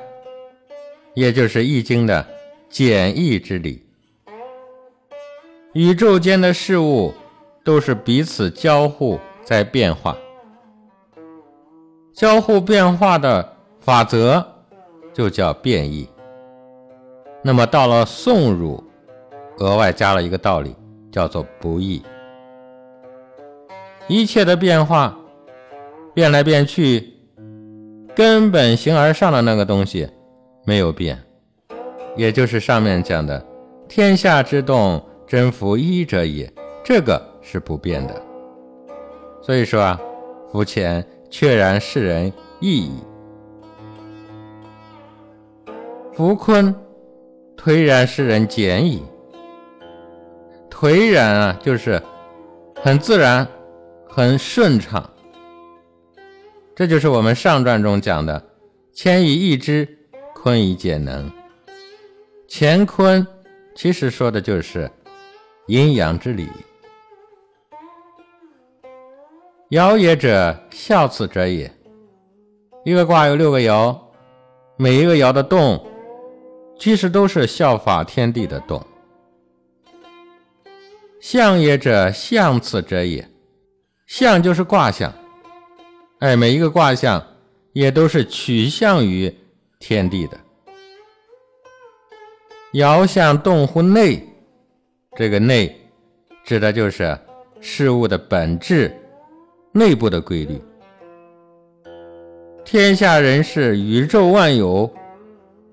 [1.12, 2.26] 也就是《易经》的
[2.70, 3.84] 简易之理。
[5.74, 7.12] 宇宙间的事物
[7.64, 10.14] 都是彼此交互在变化，
[12.12, 14.46] 交互变化的法则
[15.14, 16.06] 就叫变异。
[17.42, 18.84] 那么到了宋儒，
[19.58, 20.76] 额外加了一个道理，
[21.10, 22.02] 叫做不易。
[24.06, 25.16] 一切的变化，
[26.12, 27.12] 变来变去。
[28.14, 30.08] 根本形而上的那个东西
[30.64, 31.20] 没有变，
[32.14, 33.44] 也就是上面讲的
[33.88, 36.48] “天下之动，真夫一者也”，
[36.84, 38.20] 这个是不变的。
[39.40, 40.00] 所以说啊，
[40.50, 43.04] 浮潜确然世人易矣。
[46.12, 46.74] 浮坤，
[47.56, 49.02] 颓然使人简矣。
[50.70, 52.02] 颓然啊，就是
[52.82, 53.46] 很自然、
[54.08, 55.08] 很顺畅。
[56.74, 58.42] 这就是我们上传中讲的
[58.92, 59.86] “谦以易之，
[60.34, 61.30] 坤以简能”。
[62.48, 63.26] 乾坤
[63.74, 64.90] 其实说的就是
[65.66, 66.48] 阴阳之理。
[69.70, 71.70] 爻也者，孝此者也。
[72.84, 73.98] 一个卦有六个爻，
[74.76, 75.82] 每一个爻的动，
[76.78, 78.84] 其实都是效法天地的动。
[81.18, 83.26] 象也者，象次者也。
[84.06, 85.10] 象就是卦象，
[86.18, 87.26] 哎，每一个卦象
[87.72, 89.34] 也都是取向于
[89.78, 90.38] 天地的。
[92.74, 94.22] 爻象动乎内，
[95.16, 95.74] 这个内
[96.44, 97.18] 指的就是
[97.62, 98.94] 事物的本质。
[99.76, 100.56] 内部的规律，
[102.64, 104.88] 天下人事、宇宙万有，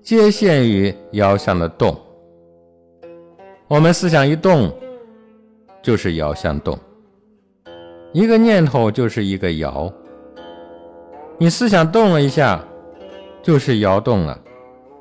[0.02, 1.96] 皆限于爻象的动。
[3.68, 4.74] 我们思想一动，
[5.80, 6.76] 就是爻象动；
[8.12, 9.88] 一个念头就是一个爻。
[11.38, 12.60] 你思想动了一下，
[13.40, 14.36] 就是爻动了；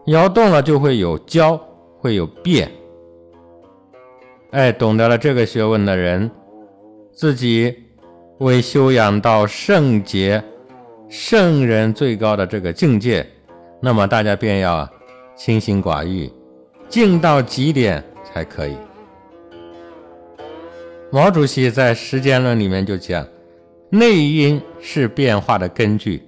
[0.05, 1.59] 爻动了，就会有交，
[1.97, 2.71] 会有变。
[4.51, 6.29] 哎，懂得了这个学问的人，
[7.11, 7.75] 自己。
[8.41, 10.43] 为修养到圣洁、
[11.07, 13.23] 圣人最高的这个境界，
[13.79, 14.89] 那么大家便要
[15.35, 16.27] 清心寡欲，
[16.89, 18.75] 静到极点才可以。
[21.11, 23.23] 毛主席在《时间论》里面就讲：
[23.91, 26.27] 内因是变化的根据，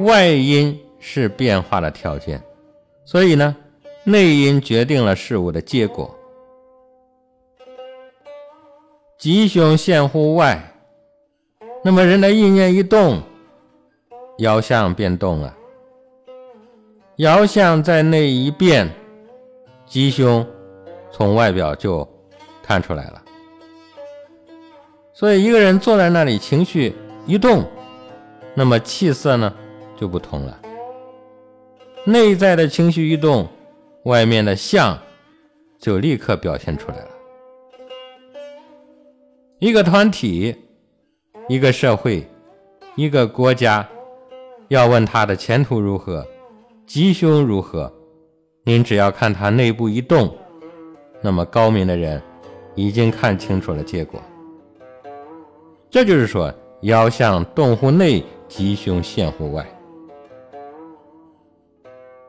[0.00, 2.42] 外因是变化的条件。
[3.04, 3.54] 所以呢，
[4.02, 6.12] 内因决定了事物的结果。
[9.16, 10.66] 吉凶现乎外。
[11.82, 13.22] 那么人的意念一动，
[14.38, 15.56] 爻象变动了。
[17.16, 18.90] 爻象在内一变，
[19.86, 20.46] 吉凶
[21.10, 22.06] 从外表就
[22.62, 23.22] 看出来了。
[25.14, 26.94] 所以一个人坐在那里，情绪
[27.26, 27.64] 一动，
[28.54, 29.50] 那么气色呢
[29.96, 30.60] 就不同了。
[32.04, 33.48] 内在的情绪一动，
[34.04, 34.98] 外面的相
[35.78, 37.08] 就立刻表现出来了。
[39.60, 40.54] 一个团体。
[41.50, 42.24] 一个社会，
[42.94, 43.84] 一个国家，
[44.68, 46.24] 要问他的前途如何，
[46.86, 47.92] 吉凶如何，
[48.62, 50.32] 您只要看他内部一动，
[51.20, 52.22] 那么高明的人
[52.76, 54.22] 已经看清楚了结果。
[55.90, 59.66] 这就是说，爻象动乎内，吉凶现乎外。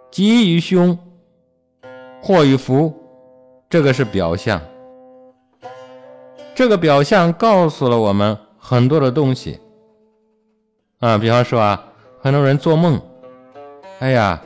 [0.10, 0.98] 吉与凶，
[2.24, 2.92] 祸与福，
[3.70, 4.60] 这个是表象。
[6.56, 8.36] 这个表象告诉了我们。
[8.72, 9.60] 很多的东西
[11.00, 11.84] 啊，比方说啊，
[12.22, 12.98] 很多人做梦，
[14.00, 14.42] 哎呀，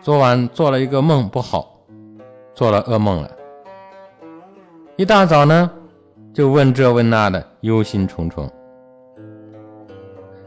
[0.00, 1.78] 昨晚做了一个梦不好，
[2.54, 3.30] 做了噩梦了。
[4.96, 5.70] 一大早呢，
[6.32, 8.48] 就问这问那的，忧心忡忡。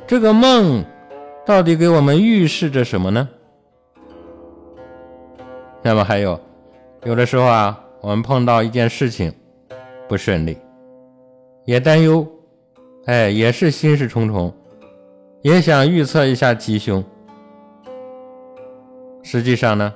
[0.08, 0.84] 这个梦
[1.46, 3.30] 到底给我们预示着什么呢？
[5.84, 6.40] 那么还有，
[7.04, 9.32] 有的时候啊，我们碰到一件事情
[10.08, 10.58] 不顺利，
[11.66, 12.26] 也担忧。
[13.10, 14.54] 哎，也是心事重重，
[15.42, 17.04] 也想预测一下吉凶。
[19.24, 19.92] 实际上呢，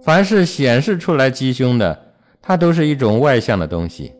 [0.00, 4.14] 凡是显示出来吉凶的，它都是一种外向的东西。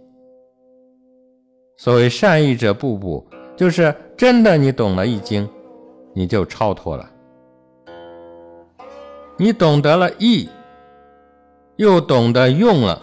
[1.76, 5.48] 所谓善易者步步，就是真的你懂了易经，
[6.14, 7.08] 你就超脱了。
[9.36, 10.48] 你懂得了易，
[11.76, 13.00] 又懂得用了，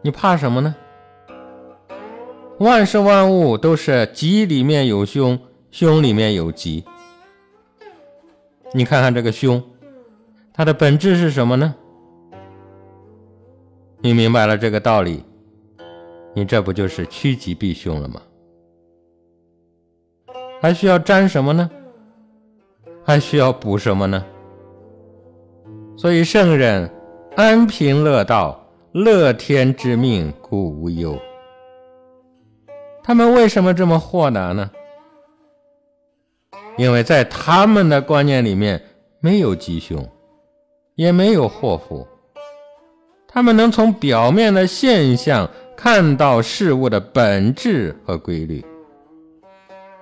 [0.00, 0.74] 你怕什么呢？
[2.58, 5.38] 万事万物都是吉里面有凶，
[5.70, 6.84] 凶里面有吉。
[8.74, 9.62] 你看看这个凶，
[10.52, 11.72] 它的本质是什么呢？
[14.00, 15.22] 你明白了这个道理，
[16.34, 18.20] 你这不就是趋吉避凶了吗？
[20.60, 21.70] 还需要沾什么呢？
[23.04, 24.24] 还需要补什么呢？
[25.96, 26.90] 所以圣人
[27.36, 28.60] 安贫乐道，
[28.92, 31.16] 乐天之命，故无忧。
[33.08, 34.70] 他们为什么这么豁达呢？
[36.76, 38.82] 因为在他们的观念里面
[39.18, 40.06] 没有吉凶，
[40.94, 42.06] 也没有祸福。
[43.26, 48.62] 他们能从表面的现象看到事物的本质和规律，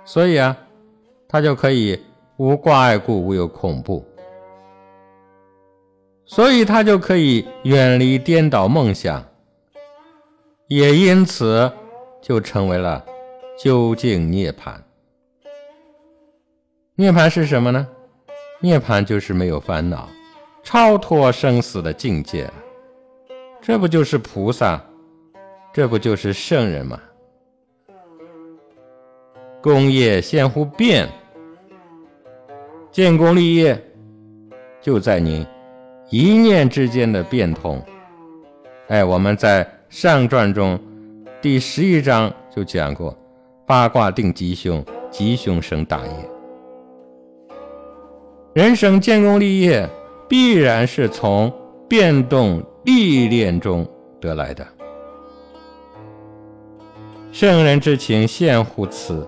[0.05, 0.57] 所以啊，
[1.29, 1.97] 他就可以
[2.39, 4.05] 无挂碍故，无有恐怖，
[6.25, 9.25] 所以他就可以远离颠倒梦想，
[10.67, 11.71] 也因此。
[12.21, 13.05] 就成为了
[13.59, 14.75] 究竟涅槃。
[16.95, 17.87] 涅槃是什么呢？
[18.61, 20.09] 涅槃就是没有烦恼，
[20.63, 22.51] 超脱生死的境界。
[23.61, 24.81] 这不就是菩萨？
[25.73, 26.99] 这不就是圣人吗？
[29.61, 31.09] 功业先乎变，
[32.91, 33.79] 建功立业
[34.81, 35.45] 就在您
[36.09, 37.85] 一念之间的变通。
[38.89, 40.81] 哎，我们在上传中
[41.47, 43.17] 第十一章就讲过，
[43.65, 46.13] 八卦定吉凶，吉凶生大业。
[48.53, 49.89] 人生建功立业，
[50.29, 51.53] 必然是从
[51.89, 53.87] 变动历练中
[54.21, 54.67] 得来的。
[57.31, 59.25] 圣人之情现乎此。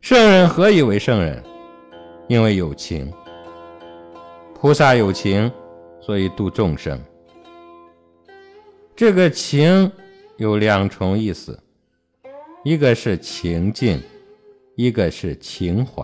[0.00, 1.44] 圣人何以为圣人？
[2.28, 3.12] 因为有情。
[4.54, 5.52] 菩萨有情，
[6.00, 6.98] 所以度众生。
[8.96, 9.92] 这个情
[10.40, 11.62] 有两重意思，
[12.64, 14.00] 一个是情境，
[14.74, 16.02] 一个是情怀。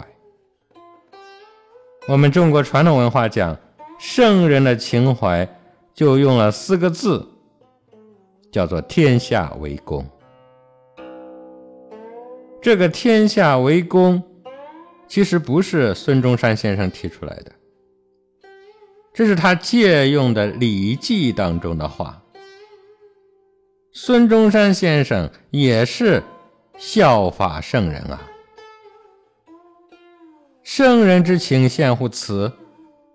[2.07, 3.59] 我们中国传统文化讲
[3.99, 5.49] 圣人的情怀，
[5.95, 7.27] 就用了四个字，
[8.53, 10.05] 叫做“天下为公”。
[12.61, 14.23] 这个“天下为公”，
[15.09, 17.53] 其实不是孙中山先生提出来的，
[19.15, 22.23] 这是他借用的《礼记》当中的话。
[23.99, 26.23] 孙中山先生也是
[26.77, 28.21] 效法圣人啊
[30.63, 32.53] ，“圣人之情现乎此”，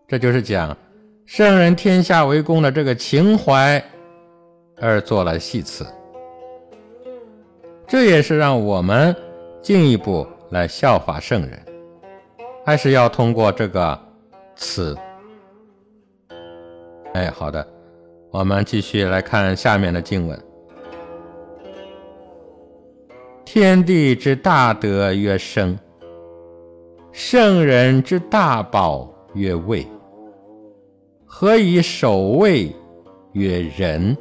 [0.09, 0.75] 这就是讲
[1.27, 3.81] 圣人“天下为公”的这个情怀
[4.77, 5.85] 而做了戏词，
[7.87, 9.15] 这也是让我们。
[9.61, 11.63] 进一步来效法圣人，
[12.65, 13.97] 还是要通过这个
[14.55, 14.97] 词。
[17.13, 17.65] 哎，好的，
[18.31, 20.43] 我们继续来看下面的经文：
[23.53, 25.77] 天地之大德曰生，
[27.11, 29.85] 圣人之大宝曰位。
[31.25, 32.73] 何以守位
[33.33, 34.15] 曰仁？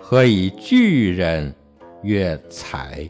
[0.00, 1.54] 何以聚人
[2.02, 3.08] 曰才？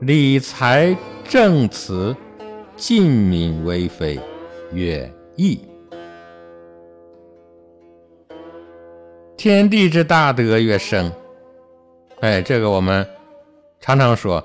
[0.00, 0.94] 理财
[1.26, 2.14] 正辞，
[2.76, 4.20] 尽民为非，
[4.74, 5.58] 曰义。
[9.38, 11.10] 天地之大德曰生。
[12.20, 13.06] 哎，这个我们
[13.86, 14.42] 常常说，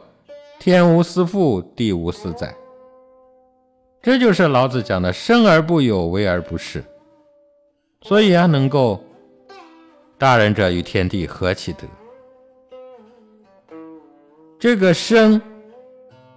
[0.59, 2.53] 天无私父，地无私载。
[4.01, 6.83] 这就是老子讲的“生而不有，为而不恃”。
[8.03, 9.01] 所以啊，能够
[10.17, 11.87] 大人者与天地合其德。
[14.59, 15.41] 这个生，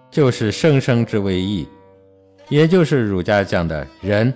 [0.09, 1.67] 就是生生之谓义，
[2.49, 4.33] 也就是儒家讲的仁。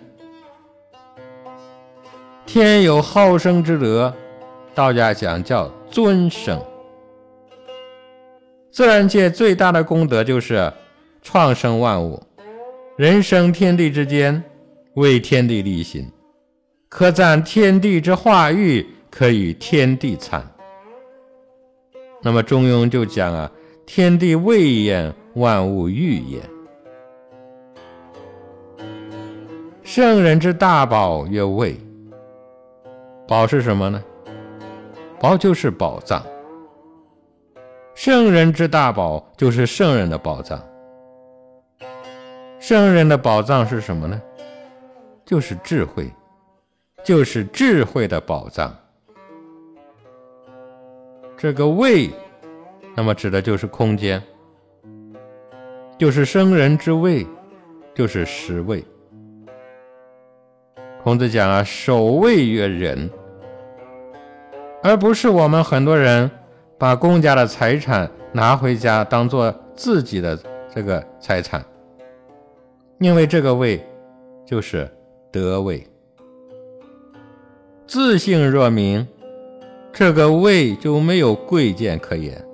[2.44, 4.12] 天有好生之德，
[4.74, 6.60] 道家讲叫尊生。
[8.76, 10.70] 自然界最大的功德就是
[11.22, 12.22] 创生万物，
[12.98, 14.44] 人生天地之间，
[14.96, 16.06] 为天地立心，
[16.90, 20.46] 可赞天地之化育，可与天地参。
[22.20, 23.50] 那么中庸就讲啊。
[23.86, 26.42] 天地未焉，万物欲焉。
[29.84, 31.80] 圣人之大宝曰位。
[33.26, 34.04] 宝是什么呢？
[35.18, 36.22] 宝就是宝藏。
[37.96, 40.62] 圣人之大宝就是圣人的宝藏。
[42.60, 44.20] 圣人的宝藏是什么呢？
[45.24, 46.12] 就是智慧，
[47.02, 48.70] 就是智慧的宝藏。
[51.38, 52.10] 这个位。
[52.94, 54.22] 那么指的就是空间，
[55.98, 57.26] 就是生人之位，
[57.94, 58.84] 就是实位。
[61.02, 63.10] 孔子讲啊，守位曰仁，
[64.82, 66.30] 而不是我们很多人
[66.78, 70.38] 把公家的财产拿回家当做自己的
[70.74, 71.64] 这个财产，
[72.98, 73.82] 因为这个位
[74.44, 74.90] 就是
[75.32, 75.86] 德位。
[77.86, 79.06] 自性若明，
[79.92, 82.44] 这个位就没有贵贱可言。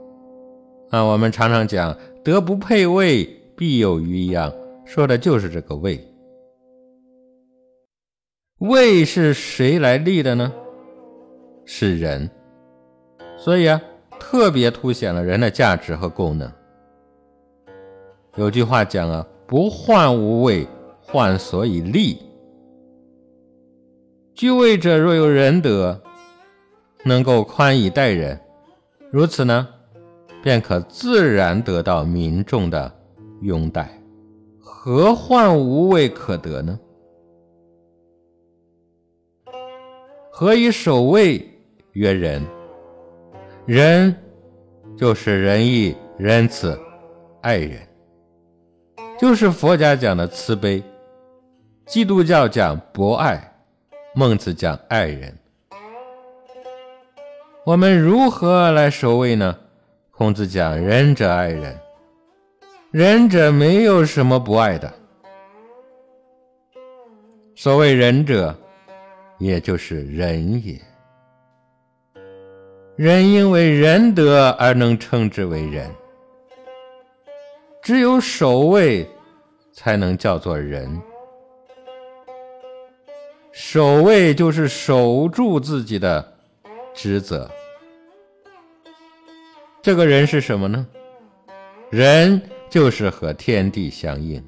[0.90, 3.24] 啊，我们常常讲“德不配位，
[3.56, 4.52] 必有余殃”，
[4.84, 5.98] 说的就是这个位。
[8.58, 10.52] 位是谁来立的呢？
[11.64, 12.30] 是人，
[13.38, 13.80] 所以啊，
[14.32, 16.50] 特别凸显了人的价值和功能。
[18.36, 20.66] 有句话讲啊，“不患无位，
[21.02, 22.18] 患所以立。”
[24.32, 26.00] 居位者若有仁德，
[27.04, 28.40] 能够宽以待人，
[29.10, 29.68] 如此呢？
[30.42, 32.90] 便可自然得到民众的
[33.42, 34.00] 拥戴，
[34.58, 36.80] 何患无位可得呢？
[40.30, 41.46] 何以守位
[41.92, 42.42] 曰仁？
[43.66, 44.16] 仁
[45.02, 46.80] 就是仁义、仁慈、
[47.40, 47.76] 爱人，
[49.18, 50.80] 就是佛家讲的慈悲，
[51.86, 53.52] 基督教讲博爱，
[54.14, 55.36] 孟子讲爱人，
[57.66, 59.58] 我们如何来守卫呢？
[60.12, 61.76] 孔子讲：“仁者爱人，
[62.92, 64.94] 仁者没有什么不爱的。
[67.56, 68.56] 所谓仁者，
[69.40, 70.80] 也就是仁也。
[73.02, 75.90] 人因为仁德而能称之为仁，
[77.82, 79.04] 只有守卫
[79.72, 81.02] 才能叫做仁。
[83.50, 86.32] 守卫就是守住自己的
[86.94, 87.50] 职责。”
[89.82, 90.86] 这个人是什么呢？
[91.90, 92.40] 人
[92.70, 94.40] 就是和天地相应。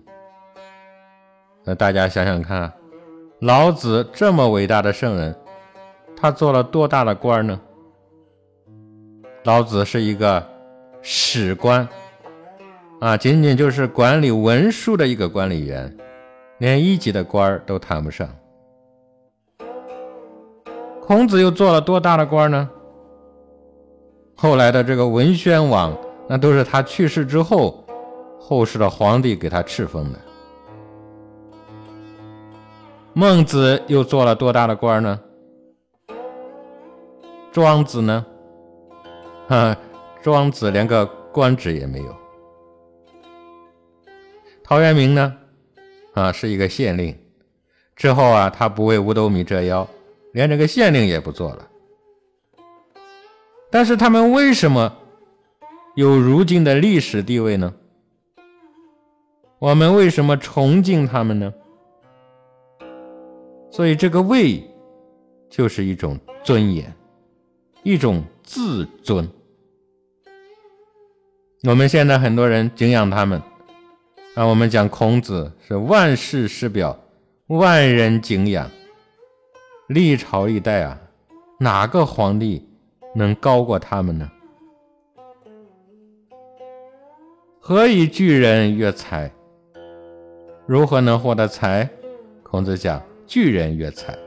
[1.65, 2.73] 那大家想想看，
[3.41, 5.37] 老子这么伟大的圣人，
[6.17, 7.61] 他做了多大的官呢？
[9.45, 10.43] 老子是一个
[11.03, 11.87] 史官，
[12.99, 15.95] 啊，仅仅就是管理文书的一个管理员，
[16.57, 18.27] 连一级的官都谈不上。
[21.03, 22.71] 孔子又做了多大的官呢？
[24.35, 25.95] 后来的这个文宣王，
[26.27, 27.85] 那都是他去世之后，
[28.41, 30.19] 后世的皇帝给他敕封的。
[33.13, 35.21] 孟子又做了多大的官呢？
[37.53, 38.25] 庄子呢？
[39.49, 39.77] 哈，
[40.23, 42.17] 庄子连个官职也没有。
[44.63, 45.37] 陶渊明呢？
[46.15, 47.17] 啊，是一个县令。
[47.97, 49.87] 之后啊，他不为五斗米折腰，
[50.33, 51.69] 连这个县令也不做了。
[53.71, 54.97] 但是他们为什么
[55.95, 57.75] 有如今的历史地位呢？
[59.59, 61.53] 我们为什么崇敬他们呢？
[63.71, 64.63] 所以这个位
[65.51, 66.93] 就是一种尊严，
[67.83, 69.29] 一种自尊。
[71.65, 73.43] 我们现在很多人敬仰他们，
[74.35, 76.97] 啊，我们讲孔子是万世师表，
[77.47, 78.71] 万人敬仰，
[79.89, 81.01] 历朝历代啊，
[81.59, 82.69] 哪个皇帝？
[83.17, 84.29] 能高过他们呢？
[87.61, 89.33] 何以聚人曰才？
[90.67, 91.89] 如何能获得才？
[92.43, 94.19] 孔子讲：聚人曰才。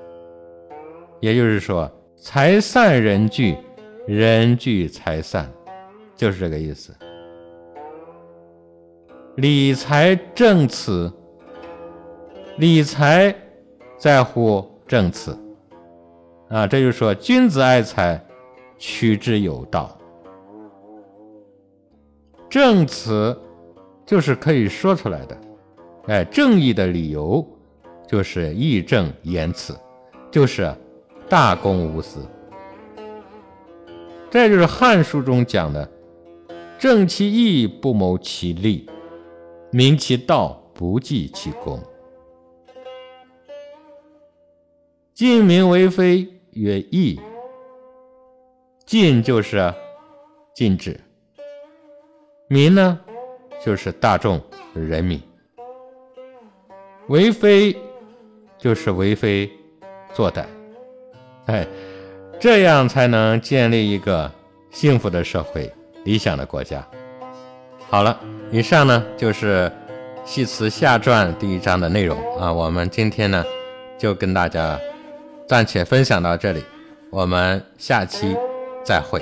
[1.20, 3.58] 也就是说，财散人聚，
[4.08, 5.52] 人聚财散，
[6.16, 6.96] 就是这个意思。
[9.36, 11.12] 理财正此，
[12.58, 13.36] 理财
[13.98, 15.38] 在乎正此
[16.50, 18.24] 啊，这就是说，君子爱财。
[18.80, 19.98] 取之有道，
[22.48, 23.36] 正词
[24.06, 25.38] 就是可以说出来的，
[26.06, 27.44] 哎，正义的理由
[28.08, 29.76] 就是义正言辞，
[30.30, 30.72] 就是
[31.28, 32.20] 大公无私。
[34.30, 35.90] 这就是《汉书》中讲的
[36.78, 38.86] “正其义，不谋其利；
[39.72, 41.82] 明其道，不计其功。
[45.14, 47.20] 尽民为非，曰义。”
[48.86, 49.74] 禁就是
[50.54, 50.98] 禁止，
[52.48, 52.98] 民呢
[53.62, 54.42] 就是大众
[54.74, 55.22] 人民，
[57.10, 57.76] 为非
[58.58, 59.52] 就是为非
[60.14, 60.46] 作歹，
[61.48, 61.68] 哎，
[62.40, 64.32] 这样才能建立一个
[64.72, 65.72] 幸福的社会、
[66.04, 66.86] 理想的国家。
[67.90, 68.20] 好了，
[68.52, 69.72] 以上呢就是
[70.30, 72.52] 《系辞下传》第一章的内容啊。
[72.52, 73.44] 我们今天呢
[73.98, 74.80] 就跟大家
[75.48, 76.64] 暂且分享到这里，
[77.10, 78.36] 我们下期。
[78.88, 79.22] 再会。